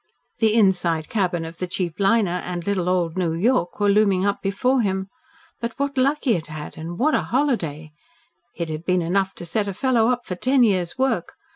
The 0.39 0.55
inside 0.55 1.09
cabin 1.09 1.45
of 1.45 1.59
the 1.59 1.67
cheap 1.67 1.99
Liner 1.99 2.41
and 2.43 2.65
"little 2.65 2.89
old 2.89 3.17
New 3.19 3.33
York" 3.33 3.79
were 3.79 3.87
looming 3.87 4.25
up 4.25 4.41
before 4.41 4.81
him. 4.81 5.09
But 5.59 5.77
what 5.77 5.95
luck 5.95 6.21
he 6.23 6.33
had 6.33 6.47
had, 6.47 6.75
and 6.75 6.97
what 6.97 7.13
a 7.13 7.21
holiday! 7.21 7.91
It 8.55 8.69
had 8.69 8.83
been 8.83 9.03
enough 9.03 9.35
to 9.35 9.45
set 9.45 9.67
a 9.67 9.75
fellow 9.75 10.07
up 10.07 10.25
for 10.25 10.33
ten 10.33 10.63
years' 10.63 10.97
work. 10.97 11.33